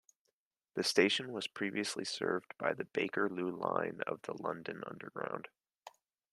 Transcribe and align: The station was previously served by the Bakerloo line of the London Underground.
The 0.73 0.81
station 0.83 1.31
was 1.31 1.45
previously 1.45 2.05
served 2.05 2.55
by 2.57 2.73
the 2.73 2.85
Bakerloo 2.85 3.51
line 3.55 4.01
of 4.07 4.23
the 4.23 4.33
London 4.33 4.81
Underground. 4.87 5.47